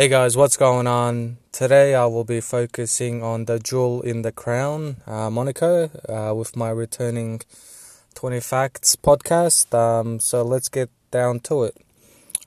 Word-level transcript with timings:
Hey 0.00 0.08
guys, 0.08 0.34
what's 0.34 0.56
going 0.56 0.86
on? 0.86 1.36
Today 1.52 1.94
I 1.94 2.06
will 2.06 2.24
be 2.24 2.40
focusing 2.40 3.22
on 3.22 3.44
the 3.44 3.58
Jewel 3.58 4.00
in 4.00 4.22
the 4.22 4.32
Crown, 4.32 4.96
uh, 5.06 5.28
Monaco, 5.28 5.90
uh, 6.08 6.34
with 6.34 6.56
my 6.56 6.70
returning 6.70 7.42
20 8.14 8.40
Facts 8.40 8.96
podcast. 8.96 9.74
Um, 9.78 10.18
so 10.18 10.42
let's 10.42 10.70
get 10.70 10.88
down 11.10 11.40
to 11.40 11.64
it. 11.64 11.76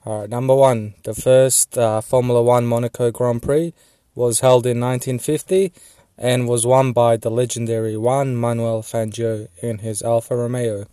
Alright, 0.04 0.30
number 0.30 0.56
one, 0.56 0.94
the 1.04 1.14
first 1.14 1.78
uh, 1.78 2.00
Formula 2.00 2.42
One 2.42 2.66
Monaco 2.66 3.12
Grand 3.12 3.40
Prix 3.40 3.72
was 4.16 4.40
held 4.40 4.66
in 4.66 4.80
1950 4.80 5.72
and 6.18 6.48
was 6.48 6.66
won 6.66 6.92
by 6.92 7.16
the 7.16 7.30
legendary 7.30 7.96
Juan 7.96 8.34
Manuel 8.34 8.82
Fangio 8.82 9.46
in 9.62 9.78
his 9.78 10.02
Alfa 10.02 10.34
Romeo. 10.34 10.86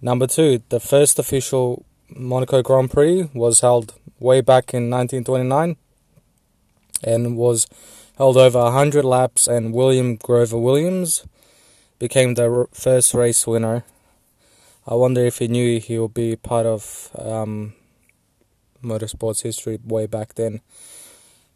Number 0.00 0.28
two, 0.28 0.62
the 0.68 0.78
first 0.78 1.18
official 1.18 1.84
Monaco 2.14 2.62
Grand 2.62 2.90
Prix 2.90 3.28
was 3.34 3.60
held 3.60 3.94
way 4.18 4.40
back 4.40 4.74
in 4.74 4.90
1929 4.90 5.76
and 7.04 7.36
was 7.36 7.66
held 8.16 8.36
over 8.36 8.58
100 8.58 9.04
laps 9.04 9.46
and 9.46 9.72
William 9.72 10.16
Grover 10.16 10.58
Williams 10.58 11.24
became 11.98 12.34
the 12.34 12.66
first 12.72 13.14
race 13.14 13.46
winner. 13.46 13.84
I 14.86 14.94
wonder 14.94 15.24
if 15.24 15.38
he 15.38 15.48
knew 15.48 15.80
he 15.80 15.98
would 15.98 16.14
be 16.14 16.36
part 16.36 16.66
of 16.66 17.10
um, 17.18 17.74
motorsports 18.82 19.42
history 19.42 19.78
way 19.84 20.06
back 20.06 20.34
then. 20.34 20.60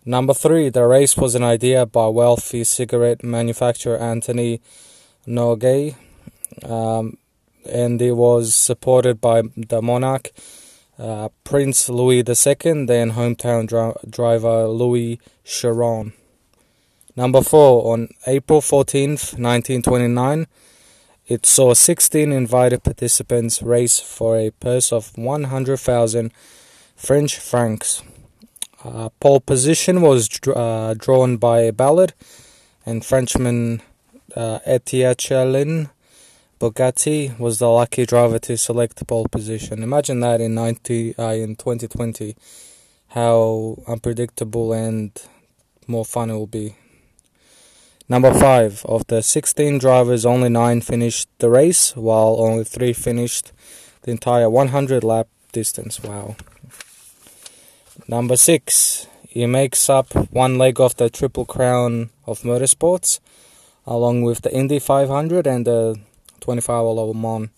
Number 0.04 0.34
three, 0.34 0.68
the 0.68 0.84
race 0.84 1.16
was 1.16 1.34
an 1.34 1.44
idea 1.44 1.86
by 1.86 2.08
wealthy 2.08 2.64
cigarette 2.64 3.22
manufacturer 3.22 3.96
Anthony 3.96 4.60
Noghès, 5.26 5.94
um, 6.64 7.16
and 7.64 8.00
it 8.00 8.12
was 8.12 8.54
supported 8.54 9.20
by 9.20 9.42
the 9.56 9.80
monarch 9.82 10.30
uh, 10.98 11.28
Prince 11.44 11.88
Louis 11.88 12.18
II, 12.18 12.86
then 12.86 13.12
hometown 13.12 13.66
dri- 13.66 13.94
driver 14.08 14.68
Louis 14.68 15.18
Chiron. 15.44 16.12
Number 17.16 17.42
four, 17.42 17.92
on 17.92 18.08
April 18.26 18.60
14th, 18.60 19.38
1929, 19.38 20.46
it 21.26 21.46
saw 21.46 21.74
16 21.74 22.32
invited 22.32 22.82
participants 22.82 23.62
race 23.62 23.98
for 23.98 24.36
a 24.36 24.50
purse 24.50 24.92
of 24.92 25.16
100,000 25.16 26.32
French 26.96 27.36
francs. 27.38 28.02
Uh, 28.84 29.08
pole 29.20 29.40
position 29.40 30.02
was 30.02 30.28
uh, 30.54 30.94
drawn 30.96 31.36
by 31.36 31.70
Ballard 31.70 32.14
and 32.84 33.04
Frenchman 33.04 33.82
uh, 34.34 34.58
Etienne 34.64 35.90
Bugatti 36.62 37.36
was 37.40 37.58
the 37.58 37.68
lucky 37.68 38.06
driver 38.06 38.38
to 38.38 38.56
select 38.56 38.94
the 38.94 39.04
pole 39.04 39.26
position. 39.26 39.82
Imagine 39.82 40.20
that 40.20 40.40
in 40.40 40.54
90 40.54 41.18
uh, 41.18 41.32
in 41.32 41.56
2020, 41.56 42.36
how 43.08 43.82
unpredictable 43.88 44.72
and 44.72 45.10
more 45.88 46.04
fun 46.04 46.30
it 46.30 46.34
will 46.34 46.46
be. 46.46 46.76
Number 48.08 48.32
five 48.32 48.86
of 48.86 49.04
the 49.08 49.22
16 49.24 49.78
drivers, 49.78 50.24
only 50.24 50.48
nine 50.50 50.82
finished 50.82 51.28
the 51.40 51.50
race, 51.50 51.96
while 51.96 52.36
only 52.38 52.62
three 52.62 52.92
finished 52.92 53.50
the 54.02 54.12
entire 54.12 54.48
100 54.48 55.02
lap 55.02 55.26
distance. 55.50 56.00
Wow. 56.00 56.36
Number 58.06 58.36
six, 58.36 59.08
he 59.28 59.46
makes 59.46 59.90
up 59.90 60.14
one 60.30 60.58
leg 60.58 60.80
of 60.80 60.94
the 60.94 61.10
Triple 61.10 61.44
Crown 61.44 62.10
of 62.24 62.42
Motorsports, 62.42 63.18
along 63.84 64.22
with 64.22 64.42
the 64.42 64.54
Indy 64.54 64.78
500 64.78 65.44
and 65.48 65.66
the 65.66 65.98
24 66.42 66.74
hour 66.74 66.92
Le. 66.92 67.48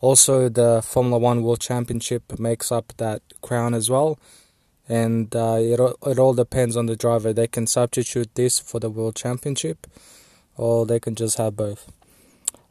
Also, 0.00 0.48
the 0.48 0.80
Formula 0.80 1.18
One 1.18 1.42
World 1.42 1.60
Championship 1.60 2.38
makes 2.38 2.70
up 2.70 2.92
that 2.98 3.20
crown 3.42 3.74
as 3.74 3.90
well, 3.90 4.18
and 4.88 5.34
uh, 5.34 5.58
it 5.58 5.80
it 6.06 6.18
all 6.18 6.34
depends 6.34 6.76
on 6.76 6.86
the 6.86 6.96
driver. 6.96 7.32
They 7.32 7.48
can 7.48 7.66
substitute 7.66 8.32
this 8.36 8.60
for 8.60 8.78
the 8.78 8.88
World 8.88 9.16
Championship, 9.16 9.86
or 10.56 10.86
they 10.86 11.00
can 11.00 11.16
just 11.16 11.36
have 11.36 11.56
both. 11.56 11.90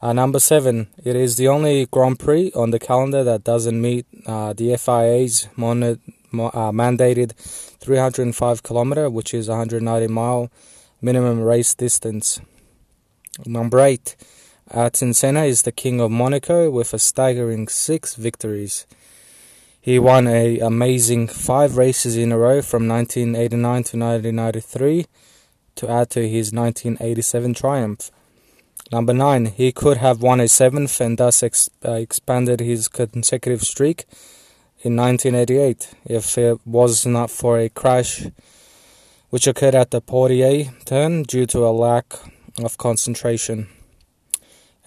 Uh, 0.02 0.14
number 0.14 0.40
seven, 0.40 0.88
it 1.04 1.16
is 1.16 1.36
the 1.36 1.48
only 1.48 1.86
Grand 1.88 2.20
Prix 2.20 2.52
on 2.56 2.72
the 2.72 2.80
calendar 2.80 3.24
that 3.24 3.44
doesn't 3.44 3.82
meet 3.82 4.06
uh, 4.26 4.54
the 4.54 4.78
FIA's 4.78 5.50
mon- 5.58 5.84
uh, 5.84 6.72
mandated 6.72 7.34
305 7.36 8.64
kilometer, 8.64 9.10
which 9.10 9.34
is 9.34 9.50
190 9.50 10.08
mile 10.08 10.50
minimum 11.02 11.42
race 11.42 11.76
distance. 11.76 12.40
Number 13.46 13.80
eight, 13.80 14.16
Ayrton 14.74 15.14
Senna 15.14 15.44
is 15.44 15.62
the 15.62 15.72
king 15.72 16.02
of 16.02 16.12
Monaco 16.12 16.70
with 16.70 16.94
a 16.94 17.00
staggering 17.00 17.70
six 17.70 18.16
victories. 18.16 18.86
He 19.80 19.98
won 19.98 20.28
a 20.28 20.60
amazing 20.60 21.30
five 21.30 21.78
races 21.78 22.18
in 22.18 22.34
a 22.34 22.38
row 22.38 22.62
from 22.62 22.86
1989 22.86 23.62
to 23.62 23.98
1993 23.98 25.06
to 25.76 25.90
add 25.90 26.10
to 26.10 26.28
his 26.28 26.52
1987 26.52 27.54
triumph. 27.54 28.12
Number 28.92 29.14
nine, 29.14 29.46
he 29.46 29.72
could 29.72 29.98
have 29.98 30.22
won 30.22 30.42
a 30.42 30.50
seventh 30.50 31.00
and 31.00 31.18
thus 31.18 31.44
ex- 31.44 31.70
uh, 31.86 31.94
expanded 31.94 32.60
his 32.60 32.90
consecutive 32.90 33.62
streak 33.62 34.04
in 34.82 34.98
1988 34.98 35.94
if 36.06 36.38
it 36.38 36.60
was 36.66 37.06
not 37.06 37.32
for 37.32 37.58
a 37.58 37.70
crash 37.70 38.26
which 39.30 39.48
occurred 39.48 39.76
at 39.76 39.92
the 39.92 40.02
Portier 40.02 40.74
turn 40.84 41.24
due 41.24 41.46
to 41.46 41.66
a 41.66 41.72
lack 41.72 42.16
of 42.62 42.78
concentration 42.78 43.70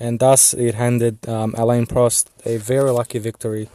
and 0.00 0.18
thus 0.18 0.54
it 0.54 0.74
handed 0.74 1.28
um, 1.28 1.54
Alain 1.56 1.86
Prost 1.86 2.26
a 2.46 2.56
very 2.56 2.90
lucky 2.90 3.18
victory. 3.18 3.68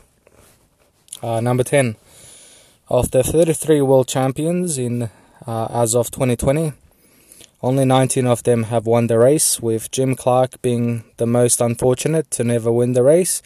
Uh, 1.21 1.39
number 1.39 1.63
10. 1.63 1.95
Of 2.89 3.11
the 3.11 3.23
33 3.23 3.81
world 3.81 4.07
champions 4.07 4.77
in 4.77 5.09
uh, 5.47 5.67
as 5.71 5.95
of 5.95 6.11
2020, 6.11 6.73
only 7.61 7.85
19 7.85 8.27
of 8.27 8.43
them 8.43 8.63
have 8.63 8.85
won 8.85 9.07
the 9.07 9.17
race, 9.17 9.59
with 9.59 9.89
Jim 9.89 10.15
Clark 10.15 10.61
being 10.61 11.03
the 11.17 11.25
most 11.25 11.61
unfortunate 11.61 12.29
to 12.31 12.43
never 12.43 12.71
win 12.71 12.93
the 12.93 13.01
race. 13.01 13.41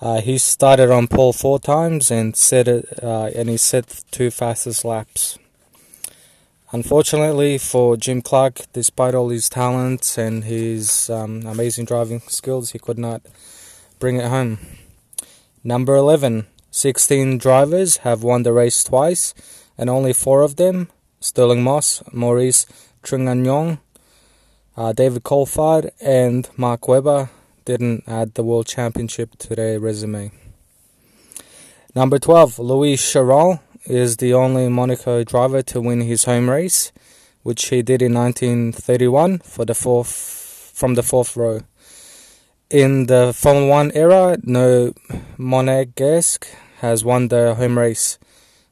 Uh, 0.00 0.20
he 0.20 0.36
started 0.36 0.90
on 0.90 1.06
pole 1.06 1.32
four 1.32 1.58
times 1.58 2.10
and 2.10 2.36
set 2.36 2.68
it, 2.68 3.02
uh, 3.02 3.30
and 3.34 3.48
he 3.48 3.56
set 3.56 4.02
two 4.10 4.30
fastest 4.30 4.84
laps. 4.84 5.38
Unfortunately 6.74 7.58
for 7.58 7.98
Jim 7.98 8.22
Clark, 8.22 8.62
despite 8.72 9.14
all 9.14 9.28
his 9.28 9.50
talents 9.50 10.16
and 10.16 10.44
his 10.44 11.10
um, 11.10 11.44
amazing 11.46 11.84
driving 11.84 12.20
skills, 12.28 12.70
he 12.70 12.78
could 12.78 12.98
not 12.98 13.20
bring 13.98 14.16
it 14.16 14.28
home. 14.28 14.58
Number 15.62 15.94
11 15.94 16.46
16 16.70 17.36
drivers 17.36 17.98
have 17.98 18.22
won 18.22 18.42
the 18.42 18.54
race 18.54 18.82
twice, 18.82 19.34
and 19.76 19.90
only 19.90 20.14
four 20.14 20.40
of 20.40 20.56
them 20.56 20.88
Stirling 21.20 21.62
Moss, 21.62 22.02
Maurice 22.10 22.64
Trintignant, 23.02 23.78
uh, 24.74 24.94
David 24.94 25.24
Coulthard, 25.24 25.90
and 26.00 26.48
Mark 26.56 26.88
Webber 26.88 27.28
didn't 27.66 28.04
add 28.06 28.32
the 28.32 28.42
World 28.42 28.66
Championship 28.66 29.36
to 29.40 29.54
their 29.54 29.78
resume. 29.78 30.32
Number 31.94 32.18
12 32.18 32.58
Louis 32.58 32.96
Chiron 32.96 33.60
is 33.84 34.18
the 34.18 34.34
only 34.34 34.68
Monaco 34.68 35.24
driver 35.24 35.62
to 35.62 35.80
win 35.80 36.02
his 36.02 36.24
home 36.24 36.48
race, 36.48 36.92
which 37.42 37.68
he 37.68 37.82
did 37.82 38.02
in 38.02 38.14
1931 38.14 39.38
for 39.38 39.64
the 39.64 39.74
fourth 39.74 40.72
from 40.74 40.94
the 40.94 41.02
fourth 41.02 41.36
row. 41.36 41.60
In 42.70 43.06
the 43.06 43.32
Formula 43.34 43.68
One 43.68 43.92
era, 43.92 44.38
no 44.42 44.92
Monegasque 45.38 46.46
has 46.80 47.04
won 47.04 47.28
the 47.28 47.54
home 47.54 47.78
race. 47.78 48.18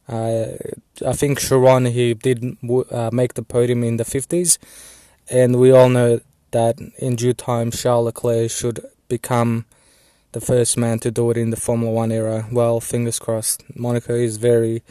Uh, 0.09 0.57
I 1.07 1.13
think 1.13 1.39
Chiron 1.39 1.87
he 1.87 2.15
did 2.15 2.57
uh, 2.91 3.11
make 3.13 3.35
the 3.35 3.43
podium 3.43 3.85
in 3.85 3.97
the 3.97 4.05
50s, 4.05 4.59
and 5.31 5.61
we 5.61 5.71
all 5.71 5.89
know 5.89 6.21
that 6.51 6.81
in 6.99 7.17
due 7.17 7.35
time 7.35 7.71
Charles 7.71 8.07
Leclerc 8.07 8.51
should 8.51 8.81
become 9.09 9.67
the 10.33 10.41
first 10.41 10.77
man 10.77 10.99
to 11.01 11.11
do 11.11 11.31
it 11.31 11.37
in 11.37 11.51
the 11.51 11.57
Formula 11.57 11.93
One 11.93 12.13
era. 12.13 12.47
Well, 12.53 12.81
fingers 12.81 13.19
crossed. 13.19 13.65
Monaco 13.75 14.15
is 14.15 14.37
very 14.37 14.83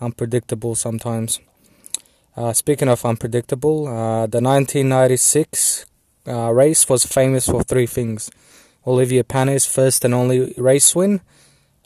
unpredictable 0.00 0.74
sometimes. 0.74 1.40
Uh, 2.36 2.52
speaking 2.52 2.88
of 2.88 3.04
unpredictable, 3.04 3.86
uh, 3.86 4.26
the 4.26 4.40
1996 4.40 5.86
uh, 6.26 6.52
race 6.52 6.88
was 6.88 7.04
famous 7.04 7.46
for 7.46 7.62
three 7.62 7.86
things 7.86 8.30
Olivier 8.86 9.22
Panis' 9.22 9.66
first 9.66 10.04
and 10.04 10.14
only 10.14 10.54
race 10.56 10.94
win, 10.94 11.20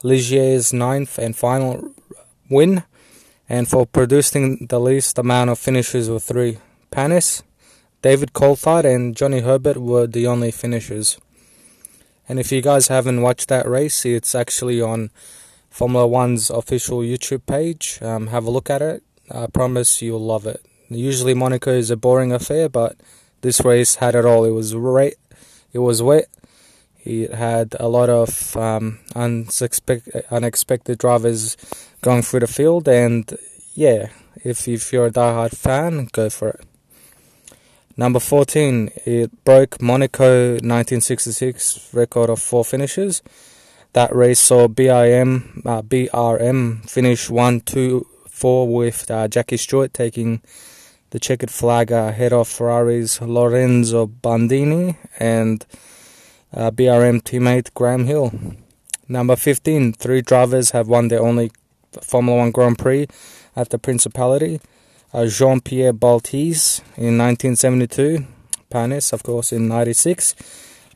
Ligier's 0.02 0.72
ninth 0.72 1.18
and 1.18 1.34
final 1.36 1.92
win, 2.48 2.84
and 3.48 3.68
for 3.68 3.84
producing 3.84 4.66
the 4.68 4.78
least 4.78 5.18
amount 5.18 5.50
of 5.50 5.58
finishes 5.58 6.08
with 6.08 6.22
three. 6.22 6.58
Panis, 6.90 7.42
David 8.00 8.32
Coulthard, 8.32 8.84
and 8.84 9.16
Johnny 9.16 9.40
Herbert 9.40 9.78
were 9.78 10.06
the 10.06 10.26
only 10.26 10.52
finishers. 10.52 11.18
And 12.28 12.40
if 12.40 12.50
you 12.50 12.62
guys 12.62 12.88
haven't 12.88 13.22
watched 13.22 13.48
that 13.48 13.68
race, 13.68 14.04
it's 14.06 14.34
actually 14.34 14.80
on 14.80 15.10
Formula 15.70 16.06
One's 16.06 16.50
official 16.50 16.98
YouTube 16.98 17.46
page. 17.46 17.98
Um, 18.00 18.28
have 18.28 18.46
a 18.46 18.50
look 18.50 18.70
at 18.70 18.82
it. 18.82 19.02
I 19.30 19.46
promise 19.46 20.00
you'll 20.00 20.24
love 20.24 20.46
it. 20.46 20.64
Usually 20.88 21.34
Monaco 21.34 21.72
is 21.72 21.90
a 21.90 21.96
boring 21.96 22.32
affair, 22.32 22.68
but 22.68 22.96
this 23.40 23.64
race 23.64 23.96
had 23.96 24.14
it 24.14 24.24
all. 24.24 24.44
It 24.44 24.52
was 24.52 24.74
right. 24.74 25.16
It 25.72 25.80
was 25.80 26.02
wet. 26.02 26.28
It 27.04 27.34
had 27.34 27.74
a 27.78 27.88
lot 27.88 28.08
of 28.08 28.56
um, 28.56 29.00
unexpected, 29.14 30.24
unexpected 30.30 30.98
drivers 30.98 31.56
going 32.00 32.22
through 32.22 32.40
the 32.40 32.46
field, 32.46 32.88
and 32.88 33.36
yeah, 33.74 34.08
If 34.44 34.68
if 34.68 34.92
you're 34.92 35.06
a 35.06 35.10
diehard 35.10 35.56
fan, 35.56 36.08
go 36.12 36.28
for 36.28 36.48
it. 36.50 36.60
Number 37.96 38.18
14, 38.18 38.90
it 39.06 39.44
broke 39.44 39.80
Monaco 39.80 40.54
1966 40.54 41.94
record 41.94 42.28
of 42.28 42.42
four 42.42 42.64
finishes. 42.64 43.22
That 43.92 44.12
race 44.12 44.40
saw 44.40 44.66
BIM, 44.66 45.62
uh, 45.64 45.82
BRM 45.82 46.90
finish 46.90 47.30
1 47.30 47.60
2 47.60 48.06
4 48.28 48.68
with 48.68 49.08
uh, 49.10 49.28
Jackie 49.28 49.56
Stewart 49.56 49.94
taking 49.94 50.42
the 51.10 51.20
checkered 51.20 51.52
flag 51.52 51.92
ahead 51.92 52.32
of 52.32 52.48
Ferrari's 52.48 53.20
Lorenzo 53.20 54.06
Bandini 54.06 54.98
and 55.20 55.64
uh, 56.52 56.72
BRM 56.72 57.22
teammate 57.22 57.72
Graham 57.74 58.06
Hill. 58.06 58.32
Number 59.06 59.36
15, 59.36 59.92
three 59.92 60.20
drivers 60.20 60.72
have 60.72 60.88
won 60.88 61.06
their 61.06 61.22
only 61.22 61.52
Formula 62.02 62.38
One 62.38 62.50
Grand 62.50 62.76
Prix 62.76 63.06
at 63.54 63.70
the 63.70 63.78
Principality. 63.78 64.60
Uh, 65.14 65.26
Jean 65.26 65.60
Pierre 65.60 65.92
Beltoise 65.92 66.80
in 66.96 67.16
1972, 67.16 68.26
Panis, 68.68 69.12
of 69.12 69.22
course, 69.22 69.52
in 69.52 69.68
96, 69.68 70.34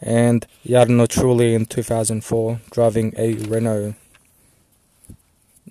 and 0.00 0.44
Jarno 0.66 1.06
Trulli 1.06 1.54
in 1.54 1.66
2004, 1.66 2.60
driving 2.72 3.14
a 3.16 3.34
Renault. 3.34 3.94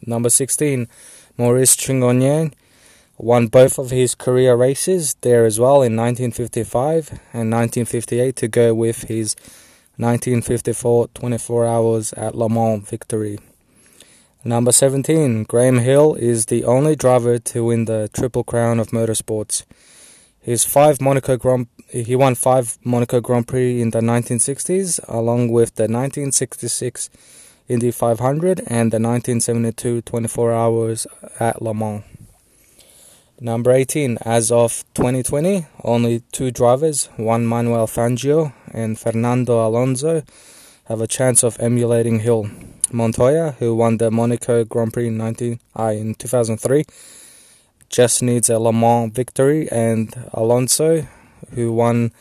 Number 0.06 0.30
16, 0.30 0.88
Maurice 1.38 1.76
Trintignant 1.76 2.54
won 3.18 3.48
both 3.48 3.78
of 3.78 3.90
his 3.92 4.16
career 4.16 4.56
races 4.56 5.16
there 5.22 5.46
as 5.46 5.60
well 5.60 5.82
in 5.82 5.98
1955 5.98 7.10
and 7.34 7.52
1958 7.52 8.34
to 8.38 8.48
go 8.48 8.74
with 8.74 9.04
his 9.10 9.36
1954 9.98 11.10
24 11.10 11.66
hours 11.66 12.14
at 12.14 12.34
Le 12.34 12.48
Mans 12.48 12.88
victory. 12.88 13.40
Number 14.48 14.72
17, 14.72 15.44
Graham 15.44 15.80
Hill 15.80 16.16
is 16.16 16.46
the 16.46 16.64
only 16.64 16.96
driver 16.96 17.38
to 17.38 17.66
win 17.66 17.84
the 17.84 18.10
Triple 18.14 18.46
Crown 18.46 18.80
of 18.80 18.92
Motorsports. 18.92 19.66
His 20.40 20.64
five 20.64 21.02
Monaco 21.02 21.36
Grand 21.36 21.68
he 21.90 22.16
won 22.16 22.34
five 22.34 22.78
Monaco 22.82 23.20
Grand 23.20 23.46
Prix 23.46 23.82
in 23.82 23.90
the 23.90 24.00
1960s, 24.00 25.02
along 25.10 25.52
with 25.52 25.76
the 25.76 25.84
1966 25.84 27.10
Indy 27.68 27.92
500 27.92 28.60
and 28.62 28.94
the 28.94 29.02
1972 29.04 30.04
24 30.04 30.54
hours 30.54 31.08
at 31.42 31.62
Le 31.62 31.74
Mans. 31.74 32.06
Number 33.42 33.74
18, 33.74 34.18
as 34.22 34.50
of 34.50 34.86
2020, 34.94 35.66
only 35.84 36.22
two 36.32 36.52
drivers, 36.52 37.10
Juan 37.18 37.46
Manuel 37.46 37.86
Fangio 37.86 38.54
and 38.72 38.98
Fernando 38.98 39.68
Alonso, 39.68 40.24
have 40.86 41.02
a 41.02 41.08
chance 41.08 41.44
of 41.44 41.60
emulating 41.60 42.22
Hill. 42.22 42.50
Montoya, 42.92 43.56
who 43.60 43.76
won 43.76 43.98
the 43.98 44.12
Monaco 44.12 44.64
Grand 44.64 44.94
Prix 44.94 45.08
in, 45.08 45.18
19, 45.18 45.60
uh, 45.78 45.94
in 45.96 46.16
2003, 46.16 46.86
just 47.90 48.22
needs 48.22 48.50
a 48.50 48.60
Le 48.60 48.74
Mans 48.74 49.12
victory, 49.14 49.70
and 49.72 50.14
Alonso, 50.34 51.08
who 51.54 51.72
won 51.72 52.12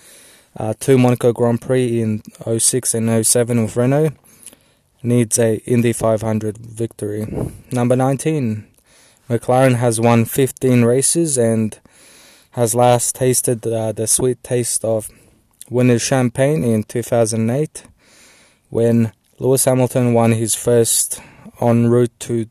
uh, 0.57 0.75
two 0.79 0.99
Monaco 0.99 1.33
Grand 1.33 1.61
Prix 1.61 2.01
in 2.01 2.23
06 2.59 2.95
and 2.95 3.27
07 3.27 3.63
with 3.63 3.77
Renault, 3.77 4.11
needs 5.03 5.39
a 5.39 5.57
Indy 5.65 5.93
500 5.93 6.59
victory. 6.59 7.53
Number 7.71 7.97
19, 7.97 8.67
McLaren 9.29 9.77
has 9.77 10.01
won 10.01 10.25
15 10.25 10.85
races 10.85 11.37
and 11.37 11.79
has 12.53 12.75
last 12.75 13.15
tasted 13.15 13.67
uh, 13.67 13.93
the 13.93 14.07
sweet 14.07 14.43
taste 14.43 14.85
of 14.85 15.11
winner's 15.69 16.03
champagne 16.03 16.65
in 16.65 16.85
2008 16.85 17.85
when 18.71 19.13
Lewis 19.39 19.65
Hamilton 19.65 20.15
won 20.15 20.33
his 20.33 20.55
first 20.55 21.21
en 21.61 21.89
route 21.89 22.13
to 22.21 22.49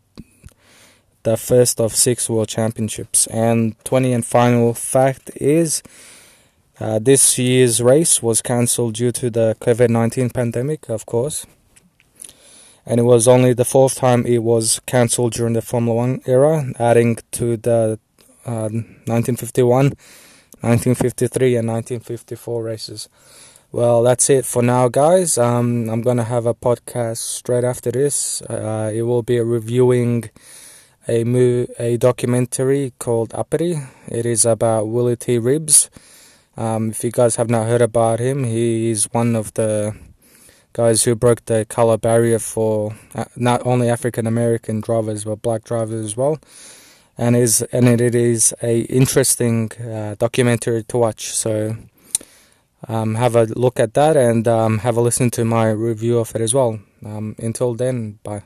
the 1.23 1.37
first 1.37 1.81
of 1.81 1.95
six 1.95 2.29
world 2.29 2.47
championships. 2.47 3.27
And 3.27 3.75
20 3.85 4.13
and 4.13 4.25
final 4.25 4.73
fact 4.73 5.31
is 5.35 5.81
uh, 6.79 6.99
this 6.99 7.37
year's 7.39 7.81
race 7.81 8.21
was 8.21 8.41
cancelled 8.41 8.95
due 8.95 9.11
to 9.13 9.29
the 9.29 9.55
COVID 9.59 9.89
19 9.89 10.29
pandemic, 10.29 10.89
of 10.89 11.05
course 11.05 11.45
and 12.85 12.99
it 12.99 13.03
was 13.03 13.27
only 13.27 13.53
the 13.53 13.65
fourth 13.65 13.95
time 13.95 14.25
it 14.25 14.43
was 14.43 14.79
cancelled 14.85 15.33
during 15.33 15.53
the 15.53 15.61
Formula 15.61 15.95
One 15.95 16.21
era, 16.25 16.71
adding 16.77 17.17
to 17.31 17.57
the 17.57 17.99
uh, 18.45 18.69
1951, 19.09 19.85
1953, 20.61 21.55
and 21.55 21.67
1954 21.67 22.63
races. 22.63 23.09
Well, 23.75 24.03
that's 24.03 24.29
it 24.29 24.45
for 24.45 24.61
now, 24.61 24.87
guys. 24.87 25.37
Um, 25.37 25.89
I'm 25.89 26.01
gonna 26.01 26.23
have 26.23 26.45
a 26.45 26.53
podcast 26.53 27.17
straight 27.17 27.65
after 27.65 27.91
this. 27.91 28.41
Uh, 28.43 28.89
it 28.95 29.01
will 29.01 29.21
be 29.21 29.37
reviewing 29.41 30.29
a 31.09 31.25
mo- 31.25 31.67
a 31.77 31.97
documentary 31.97 32.93
called 32.99 33.33
Uppity. 33.33 33.75
It 34.07 34.25
is 34.25 34.45
about 34.45 34.87
Willy 34.87 35.17
T. 35.17 35.37
Ribbs. 35.37 35.89
Um, 36.55 36.91
if 36.91 37.03
you 37.03 37.11
guys 37.11 37.35
have 37.35 37.49
not 37.49 37.67
heard 37.67 37.81
about 37.81 38.19
him, 38.21 38.45
he 38.45 38.91
is 38.91 39.09
one 39.11 39.35
of 39.35 39.53
the 39.55 39.93
guys 40.71 41.03
who 41.03 41.13
broke 41.13 41.43
the 41.43 41.65
color 41.65 41.97
barrier 41.97 42.39
for 42.39 42.95
uh, 43.13 43.25
not 43.35 43.59
only 43.67 43.89
African 43.89 44.25
American 44.25 44.79
drivers 44.79 45.25
but 45.25 45.41
black 45.41 45.65
drivers 45.65 46.05
as 46.05 46.15
well. 46.15 46.39
And 47.17 47.35
is 47.35 47.61
and 47.73 47.89
it 47.89 48.15
is 48.15 48.53
a 48.63 48.83
interesting 48.83 49.69
uh, 49.73 50.15
documentary 50.17 50.83
to 50.83 50.97
watch. 50.97 51.35
So 51.35 51.75
um, 52.87 53.15
have 53.15 53.35
a 53.35 53.43
look 53.45 53.79
at 53.79 53.93
that 53.93 54.17
and 54.17 54.47
um, 54.47 54.79
have 54.79 54.97
a 54.97 55.01
listen 55.01 55.29
to 55.31 55.45
my 55.45 55.69
review 55.69 56.19
of 56.19 56.35
it 56.35 56.41
as 56.41 56.53
well. 56.53 56.79
Um, 57.05 57.35
until 57.39 57.73
then, 57.73 58.19
bye. 58.23 58.43